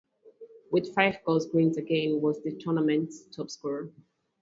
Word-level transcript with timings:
With 0.71 0.95
five 0.95 1.23
goals 1.23 1.45
Grings 1.51 1.77
again 1.77 2.21
was 2.21 2.41
the 2.41 2.55
tournament's 2.57 3.21
top-scorer. 3.35 3.93